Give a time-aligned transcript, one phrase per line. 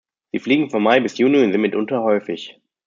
[0.31, 2.59] Sie fliegen von Mai bis Juni und sind mitunter häufig.